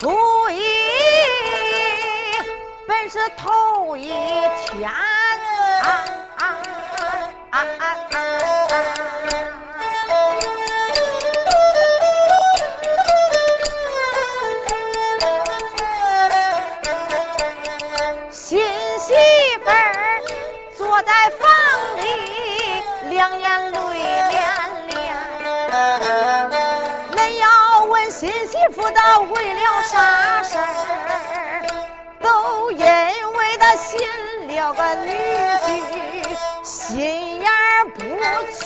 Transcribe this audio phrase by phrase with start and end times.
[0.00, 0.62] 初一
[2.86, 4.88] 本是头一天，
[18.30, 18.60] 新
[19.00, 19.14] 媳
[19.64, 19.70] 妇
[20.76, 21.48] 坐在房
[21.96, 22.04] 里
[23.10, 23.67] 两眼。
[28.74, 31.64] 不知道为了啥事儿，
[32.20, 33.98] 都因为他寻
[34.46, 35.10] 了个女
[35.64, 37.48] 婿，心眼
[37.94, 38.00] 不
[38.52, 38.58] 全。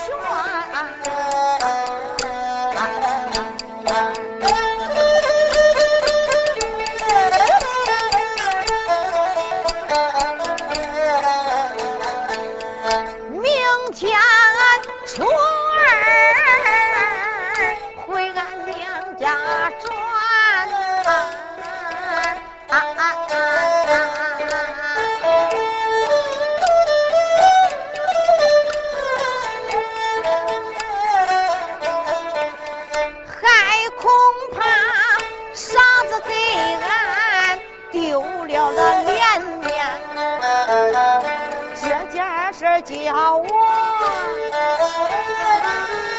[42.84, 42.92] 叫
[43.36, 43.46] 我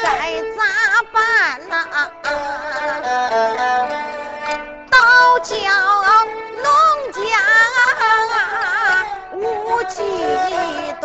[0.02, 0.08] 该
[0.56, 0.62] 咋
[1.12, 1.74] 办呐？
[4.90, 4.98] 倒
[5.40, 5.52] 叫
[6.62, 6.66] 农
[7.12, 7.22] 家
[9.32, 9.98] 无忌
[11.00, 11.04] 端，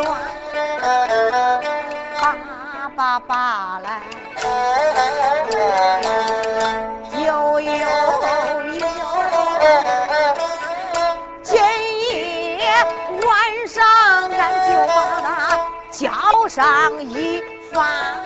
[2.21, 2.23] 叭
[2.95, 4.01] 叭叭来，
[16.59, 18.21] 上一番，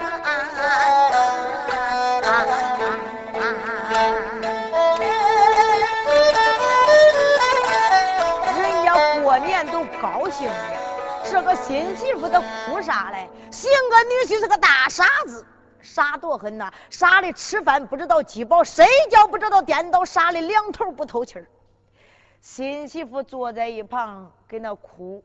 [8.58, 10.56] 人家过年都高兴的，
[11.30, 13.30] 这个新媳妇都哭啥嘞？
[13.52, 15.46] 寻个女婿是个大傻子，
[15.84, 16.74] 傻多很呐！
[16.90, 21.46] 傻的吃饭不知道饥饱，睡觉不知道颠倒，傻的两头不透气儿。
[22.42, 25.24] 新媳妇坐在一旁跟那哭，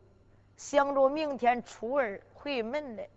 [0.59, 2.21] 想着明天初二。
[2.41, 3.09] 回门来，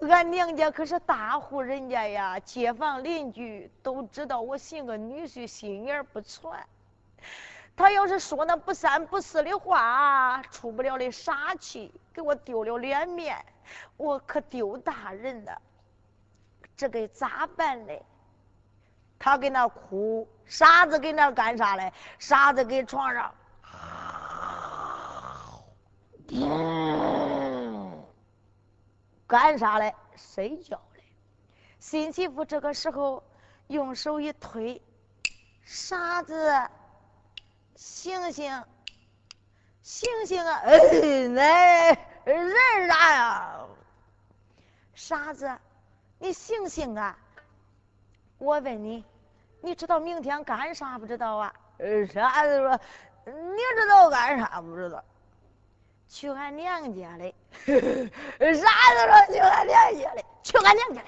[0.00, 6.64] 俺娘家可是大户人家呀，街坊邻居都知道我寻个女婿，心眼不传。
[7.74, 13.42] 他要是说那不三不四的话，出不了的傻气，给我丢了脸面，
[13.96, 15.60] 我可丢大人了。
[16.76, 18.04] 这该咋办嘞？
[19.18, 21.92] 他跟那哭，傻子跟那干啥嘞？
[22.18, 23.34] 傻子给床上。
[29.32, 29.94] 干啥嘞？
[30.14, 31.02] 睡觉嘞。
[31.80, 33.24] 新媳妇这个时候
[33.68, 34.82] 用手一推，
[35.64, 36.68] 傻子，
[37.74, 38.62] 醒醒，
[39.82, 40.60] 醒醒啊！
[40.68, 40.78] 哎，
[42.26, 43.66] 那人啥呀？
[44.94, 45.50] 傻子，
[46.18, 47.16] 你醒醒啊！
[48.36, 49.02] 我问你，
[49.62, 51.54] 你知道明天干啥不知道啊？
[52.12, 52.78] 傻子说
[53.24, 55.02] ：“你知道干啥不知道？”
[56.06, 57.34] 去俺娘家嘞，
[57.64, 60.24] 啥子说去俺娘家嘞？
[60.42, 61.06] 去俺娘家嘞！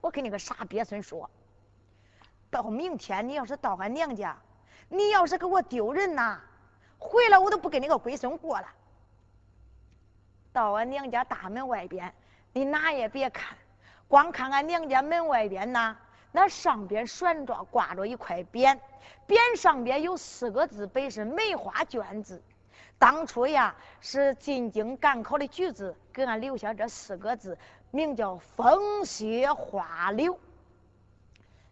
[0.00, 1.28] 我跟你个傻鳖孙说，
[2.50, 4.36] 到明天你要是到俺娘家，
[4.88, 6.40] 你要是给我丢人呐，
[6.98, 8.66] 回来我都不跟你个龟孙过了。
[10.52, 12.12] 到俺娘家大门外边，
[12.52, 13.56] 你哪也别看，
[14.08, 15.96] 光看俺娘家门外边呐，
[16.32, 18.78] 那上边悬着挂着一块匾，
[19.26, 22.42] 匾上边有四个字，本是梅花绢字。
[22.98, 27.56] 当初呀，是进京赶考的举子给俺留下这四个字，
[27.92, 30.38] 名叫“风雪花柳”。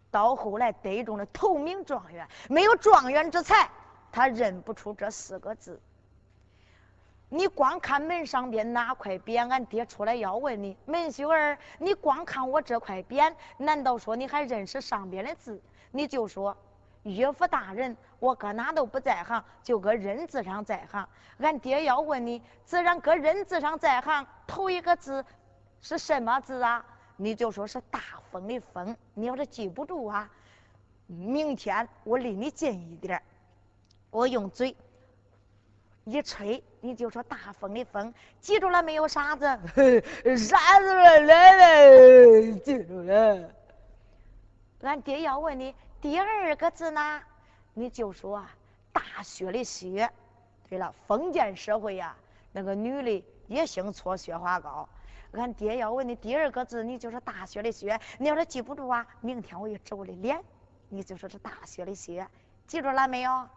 [0.09, 3.69] 到后来得中了头名状元，没有状元之才，
[4.09, 5.81] 他认不出这四个字。
[7.27, 15.61] 你光看门上边哪块匾，俺爹出来要问你，门秀儿，你光看我这块匾，难道说你还认识上边的字？
[15.91, 16.55] 你就说。
[17.15, 21.07] 岳父大人，我搁哪都不在行，就搁人字上在行。
[21.39, 24.25] 俺爹要问你，自然搁人字上在行。
[24.45, 25.23] 头一个字
[25.81, 26.83] 是什么字啊？
[27.15, 27.99] 你就说是大
[28.31, 28.95] 风的风。
[29.13, 30.29] 你要是记不住啊，
[31.05, 33.21] 明天我离你近一点，
[34.09, 34.75] 我用嘴
[36.05, 38.13] 一吹，你就说大风的风。
[38.39, 39.45] 记住了没有，傻子？
[40.37, 43.49] 傻子来来，记住了。
[44.81, 45.73] 俺爹要问你。
[45.99, 47.21] 第二个字呢，
[47.73, 48.45] 你就说
[48.93, 50.09] 大雪的雪。
[50.69, 52.15] 对了，封建社会呀，
[52.51, 54.87] 那个女的也兴搓雪花膏。
[55.31, 57.99] 俺爹要问你第二个字，你就说大雪的雪。
[58.19, 60.43] 你要是记不住啊，明天我一皱的脸，
[60.89, 62.27] 你就说是大雪的雪。
[62.67, 63.47] 记住了没有？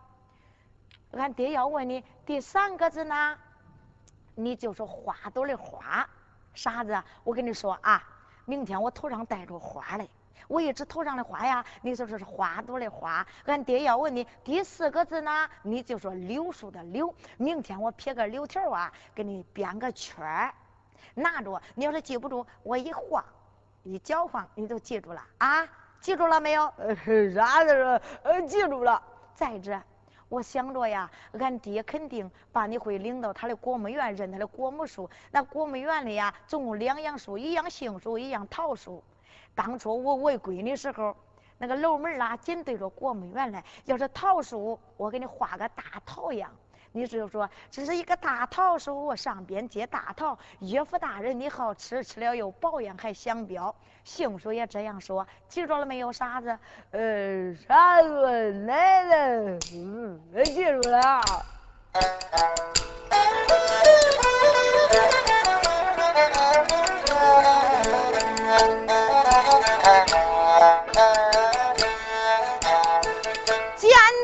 [1.12, 3.36] 俺爹要问你第三个字呢，
[4.34, 6.08] 你就说花朵的花。
[6.54, 8.02] 傻子，我跟你说啊，
[8.44, 10.08] 明天我头上戴着花嘞。
[10.48, 13.26] 我一直头上的花呀，你就说是花朵的花。
[13.46, 17.14] 俺爹要问你第四个字呢，你就说柳树的柳。
[17.36, 20.54] 明天我撇个柳条啊，给你编个圈儿，
[21.14, 21.60] 拿着。
[21.74, 23.24] 你要是记不住，我一晃，
[23.82, 25.66] 一搅晃，你就记住了啊？
[26.00, 26.72] 记住了没有？
[27.34, 28.00] 啥子？
[28.22, 29.02] 呃，记住了。
[29.34, 29.80] 再者，
[30.28, 35.08] 我想着呀，俺爹肯定把你会领到他的果木园认他的果木树。
[35.30, 39.02] 那果木园里呀，总共两样树，一样杏树，一样桃树。
[39.54, 41.14] 当初我喂闺女时候，
[41.58, 43.62] 那个楼门啦紧对着果木园嘞。
[43.84, 46.50] 要是桃树，我给你画个大桃样。
[46.92, 50.36] 你就说这是一个大桃树，上边结大桃。
[50.58, 53.72] 岳父大人你好吃，吃了又保养还香标。
[54.02, 56.10] 杏树也这样说，记住了没有？
[56.10, 56.58] 傻子？
[56.90, 61.22] 呃，傻子，奶奶，嗯，记住了。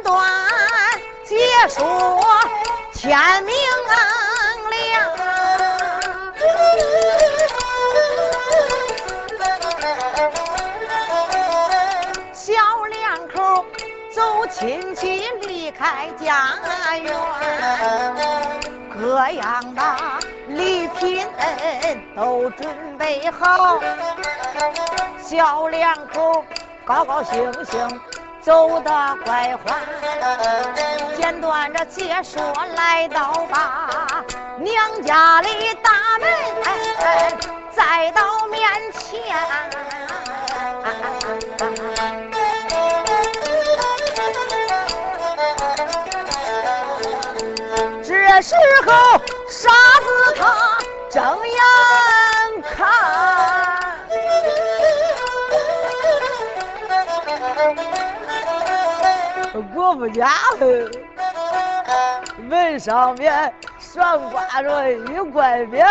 [0.06, 0.22] 简短
[1.24, 1.34] 结
[1.68, 1.82] 束，
[2.92, 3.52] 天明
[4.70, 4.72] 亮。
[12.32, 12.52] 小
[12.88, 13.66] 两口
[14.14, 16.54] 走亲戚离开家
[17.02, 17.12] 园，
[18.96, 19.82] 各样的
[20.46, 21.26] 礼品
[22.14, 23.80] 都准备好。
[25.20, 26.44] 小两口
[26.84, 28.00] 高高兴兴
[28.46, 29.76] 走得快欢，
[31.16, 32.40] 简短着解说
[32.76, 34.22] 来到吧
[34.58, 35.90] 娘家里大
[36.20, 36.28] 门，
[37.74, 38.62] 再到面
[38.92, 39.36] 前。
[48.04, 48.54] 这时
[48.86, 48.92] 候
[49.48, 49.68] 傻
[50.04, 50.06] 子
[50.36, 50.78] 他
[51.10, 51.60] 睁眼
[59.88, 60.28] 我们家
[62.38, 65.86] 门上面悬挂着一块匾，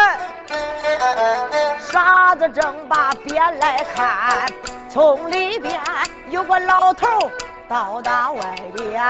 [1.79, 4.51] 傻子正把匾来看，
[4.89, 5.79] 从里边
[6.29, 7.31] 有个老头
[7.69, 9.01] 到达外边。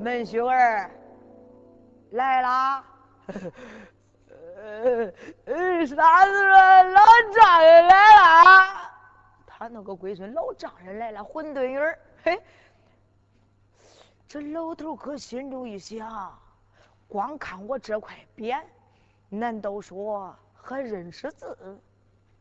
[0.00, 0.90] 门秀儿
[2.12, 2.82] 来啦。
[5.44, 8.90] 呃，啥子说老丈人来了？
[9.46, 11.98] 他那个龟孙老丈人来了，混沌儿。
[12.24, 12.42] 嘿，
[14.26, 16.38] 这老头可心中一想，
[17.06, 18.62] 光看我这块匾，
[19.28, 21.78] 难道说还认识字？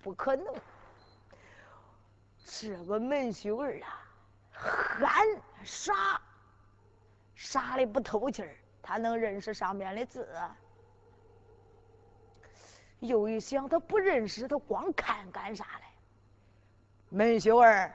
[0.02, 0.46] 不可能。
[2.46, 4.02] 这个门秀儿啊，
[4.52, 5.28] 憨
[5.64, 6.22] 傻，
[7.36, 10.28] 傻的不透气儿，他能认识上面的字？
[13.02, 15.86] 又一想，他不认识，他光看干啥嘞？
[17.10, 17.92] 门秀儿，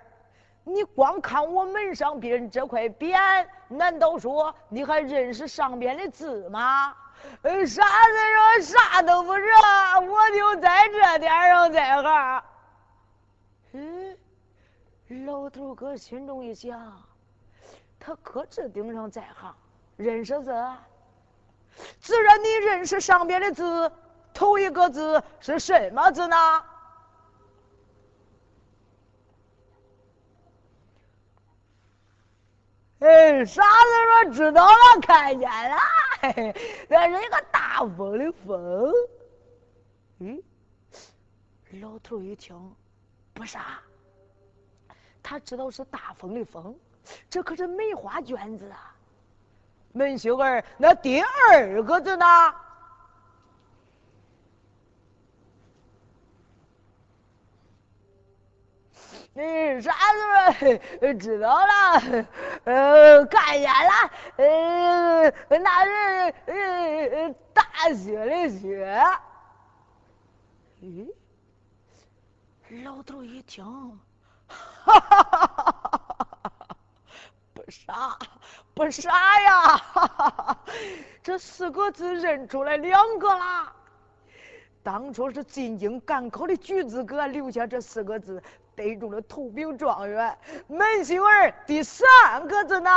[0.64, 6.94] 你光看我门上边这块匾，难道说你还认识上边的字吗？
[7.42, 8.12] 呃，啥子
[8.60, 12.42] 说啥都不知道，我就在这点上在行。
[13.72, 14.16] 嗯，
[15.24, 17.00] 老头哥心中一想，
[17.98, 19.54] 他可这顶上在行，
[19.96, 20.52] 认识字，
[22.00, 23.92] 自然你认识上边的字。
[24.36, 26.36] 头一个字是什么字呢？
[32.98, 33.68] 哎，傻子
[34.24, 35.76] 说知道了，看见了，
[36.86, 38.92] 那是一个大风的风。
[40.18, 40.42] 嗯，
[41.80, 42.54] 老头一听，
[43.32, 43.80] 不傻，
[45.22, 46.78] 他知道是大风的风，
[47.30, 48.94] 这可是梅花卷子啊。
[49.92, 52.26] 门秀儿，那第二个字呢？
[59.38, 62.26] 嗯，啥子说 知道了？
[62.64, 67.62] 呃，看见了，呃，那是呃大
[67.94, 69.04] 雪的雪。
[70.80, 71.06] 咦，
[72.82, 73.62] 老头一听，
[74.48, 76.76] 哈哈哈哈哈哈！
[77.52, 78.18] 不傻，
[78.72, 79.76] 不傻呀！
[79.76, 80.58] 哈哈哈，
[81.22, 83.70] 这四个字认出来两个了。
[84.82, 88.42] 当初是进京赶考的举子哥留下这四个字。
[88.76, 92.90] 逮住了头名状元，门秀儿第三个字呢？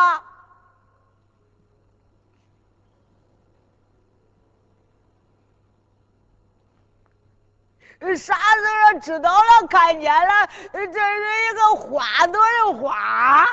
[8.16, 13.46] 啥时候知道了，看见了，这是一个花朵的花。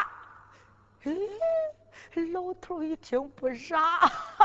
[2.25, 3.79] 老头一听不傻，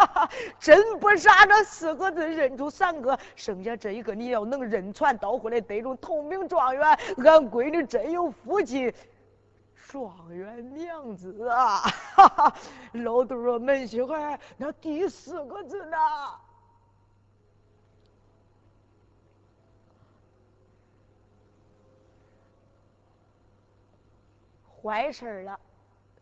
[0.59, 6.81] 真不傻，这四个字认出三个，剩下这一个你要能认全，倒回来得中同名状元，
[7.17, 8.93] 俺闺女真有福气。
[9.75, 11.79] 状元娘子啊！
[12.15, 12.55] 哈 哈
[12.93, 14.13] 老头说：“门媳妇，
[14.55, 15.97] 那第四个字呢？
[24.81, 25.59] 坏事了。”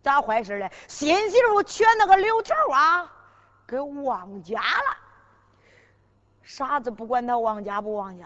[0.01, 0.72] 咋坏事嘞？
[0.88, 3.12] 新媳妇娶那个刘头啊，
[3.68, 4.98] 给忘家了。
[6.44, 8.25] 傻子不管他忘家不忘家，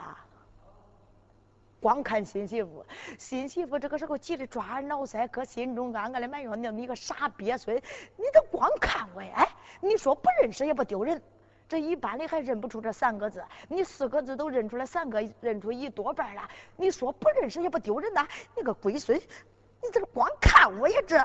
[1.81, 2.85] 光看新媳妇。
[3.17, 7.75] 新媳妇这个时候急得抓耳挠腮，搁心中暗暗的埋怨：那么一个傻鳖孙，
[8.15, 9.47] 你都光看我呀？
[9.81, 11.21] 你说不认识也不丢人。
[11.67, 16.47] 这一般的还认不出这三个字，你四个字都认出来，三个认出一多半了。
[16.77, 18.27] 你说不认识也不丢人呐？
[18.55, 21.17] 你个龟孙，你这光看我呀这？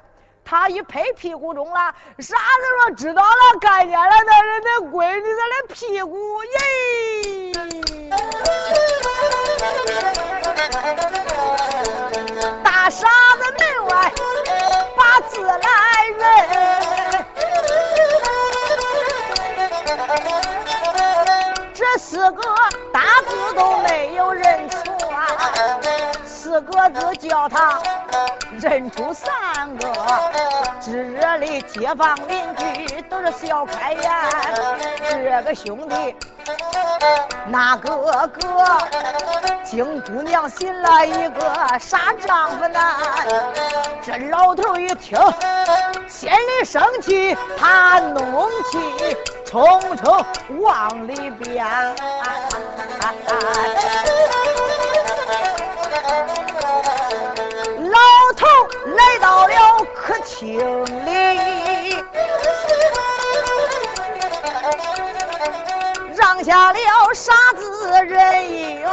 [0.50, 6.50] 他一拍屁股中了，傻子说知道了，看见了那人的闺女的那屁股耶！
[12.64, 14.10] 大傻子门外
[14.96, 15.58] 把字来
[16.16, 16.24] 认，
[21.74, 22.42] 这四个
[22.90, 24.78] 大字都没有认出
[25.10, 25.26] 啊，
[26.24, 27.78] 四个字叫他。
[28.60, 29.92] 认出啥三个，
[30.80, 34.02] 炙热的街坊邻居都是笑开颜。
[35.10, 36.14] 这个兄弟，
[37.48, 37.96] 那个
[38.28, 38.78] 个，
[39.64, 42.80] 金姑娘寻了一个傻丈夫呢。
[44.00, 45.18] 这老头一听，
[46.06, 50.24] 心里生气，他怒气冲冲
[50.60, 51.66] 往里边。
[58.96, 60.58] 来到了客厅
[61.04, 62.02] 里，
[66.14, 68.90] 让下了傻子人一员，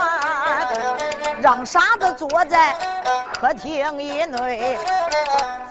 [1.41, 2.75] 让傻子坐在
[3.33, 4.77] 客厅以内。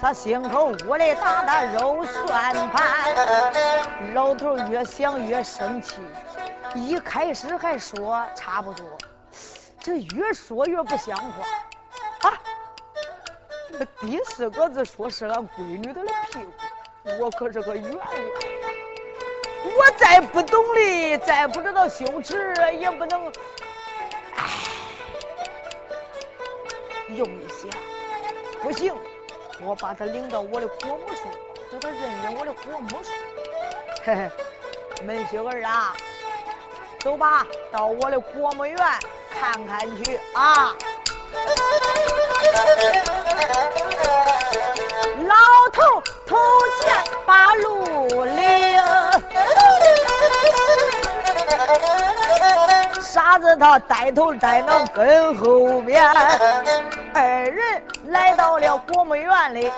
[0.01, 3.15] 他心口屋里打的肉算盘，
[4.13, 5.97] 老头越想越生气。
[6.75, 8.87] 一开始还说差不多，
[9.81, 11.47] 这越说越不像话！
[14.01, 16.01] 第四个字说是俺闺女的
[16.31, 18.07] 屁股，我可是个冤枉。
[19.65, 23.33] 我再不懂的，再不知道羞耻，也不能。
[27.09, 27.71] 用一想，
[28.63, 28.95] 不行，
[29.61, 31.29] 我把他领到我的国母处，
[31.71, 33.11] 叫他认认我的国母处。
[34.05, 34.31] 嘿嘿，
[35.05, 35.95] 门媳妇儿啊，
[36.99, 38.77] 走吧，到我的国母院
[39.31, 40.75] 看看去啊。
[45.27, 45.35] 老
[45.73, 46.37] 头头
[46.81, 46.95] 前
[47.27, 48.83] 把路领，
[53.03, 56.05] 傻子他带头带脑跟后边，
[57.15, 59.73] 二人来到了国母院里。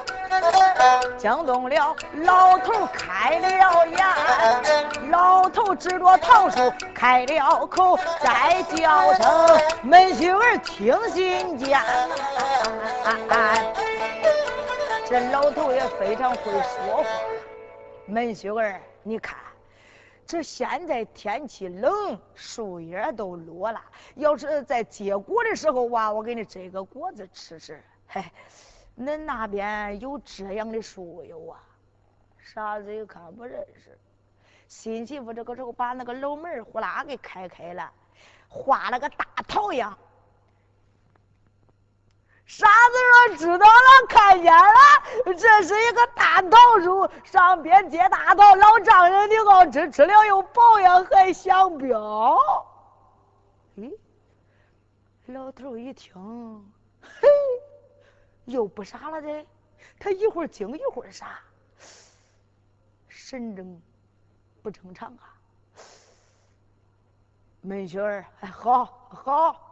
[1.17, 3.49] 惊动了老头，开了
[3.87, 4.07] 眼。
[5.11, 11.81] 老头指着桃树开了口，再叫声门媳妇听心间。
[13.07, 13.73] 啊
[15.07, 17.05] 这老头也非常会说话。
[18.07, 19.39] 门秀儿你看，
[20.27, 23.81] 这现在天气冷，树叶都落了。
[24.17, 27.81] 要是在结果的时候哇，我给你摘个果子吃吃。
[28.09, 28.25] 嘿。
[28.99, 31.63] 恁那边有这样的树有啊？
[32.39, 33.97] 傻子一看不认识。
[34.67, 37.93] 新媳妇这个时候把那个楼门呼啦给开开了，
[38.49, 39.97] 画了个大桃样。
[42.47, 52.39] 傻子说：“知道了，看见了，这是一个大桃树，上边结大桃，老丈人你好吃，吃了又保养还香标。”
[53.77, 53.93] 咦，
[55.27, 56.73] 老头一听，
[57.03, 57.29] 嘿。
[58.45, 59.45] 又不傻了的，
[59.99, 61.41] 他一会儿惊一会儿傻，
[63.09, 63.83] 神正
[64.63, 65.35] 不正常啊！
[67.61, 69.66] 门雪儿，哎，好好，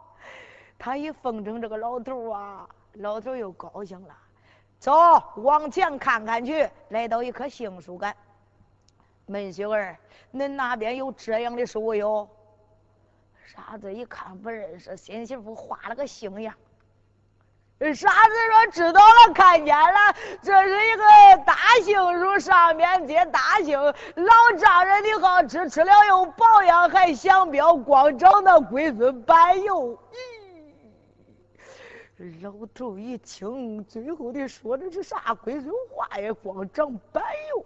[0.77, 4.15] 他一奉承这个老头啊，老头又高兴了。
[4.79, 4.93] 走，
[5.37, 8.15] 往前看看去，来到一棵杏树干。
[9.25, 9.97] 门雪儿，
[10.33, 12.29] 恁那边有这样的树哟？
[13.45, 16.53] 傻子一看不认识，新媳妇画了个杏样。
[17.93, 21.03] 傻子说：“知道了，看见了，这是一个
[21.45, 23.77] 大杏树，上面结大杏。
[23.81, 29.91] 老丈人你好吃，吃了又保养，还想标，光长那龟孙板油。
[29.91, 30.34] 咦，
[32.41, 36.31] 老头一听，最后的说的是啥鬼孙话呀？
[36.31, 37.65] 光长板哟！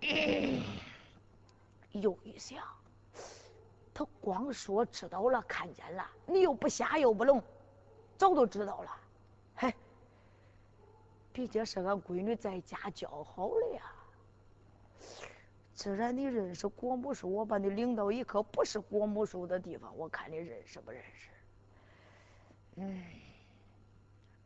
[1.92, 2.64] 又一想，
[3.92, 7.42] 他光说知道了，看见了，你又不瞎又不聋，
[8.16, 8.90] 早都知道了。
[9.54, 9.74] 嘿，
[11.34, 13.82] 毕竟是俺闺女在家教好了呀。
[15.74, 21.28] 既然你认识国母叔，我把你领到一棵不是国母叔的地方，我看你认识不认识？
[22.76, 23.04] 嗯。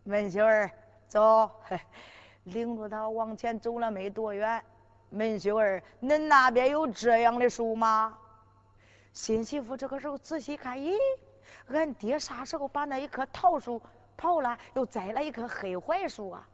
[0.04, 0.70] 门秀儿，
[1.08, 1.50] 走，
[2.44, 4.62] 领着他往前走了没多远。
[5.10, 8.16] 门秀儿，恁那边有这样的树吗？
[9.12, 10.96] 新媳妇这个时候仔细看，咦，
[11.68, 13.82] 俺爹啥时候把那一棵桃树
[14.16, 16.48] 刨了，又栽了一棵黑槐树啊？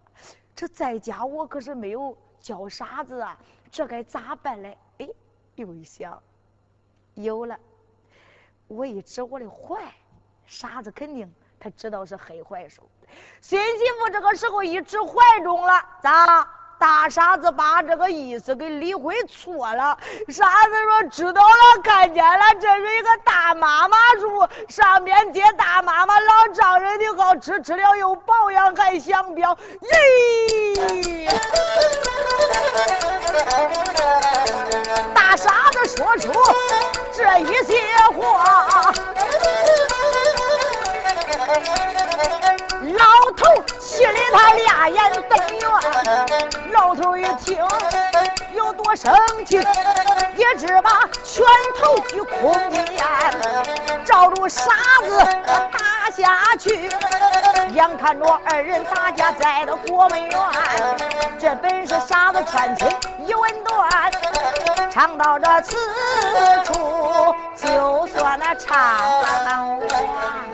[0.54, 3.38] 这在家我可是没有教傻子啊，
[3.70, 4.78] 这该咋办嘞？
[4.98, 5.08] 哎，
[5.54, 6.20] 又一想，
[7.14, 7.58] 有了，
[8.66, 9.92] 我一指我的槐，
[10.46, 12.82] 傻子肯定他知道是黑槐树。
[13.40, 16.46] 新媳妇这个时候一直怀中了，咋？
[16.78, 19.96] 大傻子把这个意思给理会错了。
[20.28, 31.30] 傻子说：“知道了，看见了，这是一个大妈妈树，上面接大妈妈老丈人的好，吃吃了又保养，还想表。”咦！
[35.14, 36.30] 大傻子说出
[37.10, 37.80] 这一些
[38.20, 38.92] 话。
[44.88, 47.58] 眼瞪圆，老头一听
[48.52, 49.58] 有多生气，
[50.36, 51.44] 一直把拳
[51.80, 52.84] 头去空间，
[54.04, 54.72] 照着傻
[55.02, 55.18] 子
[55.72, 56.90] 打下去。
[57.74, 60.38] 眼看着二人打架在了国门院，
[61.38, 62.88] 这本是傻子穿亲
[63.26, 64.10] 一文断，
[64.90, 65.76] 唱到这此
[66.64, 68.78] 处就算那唱
[69.20, 70.45] 完。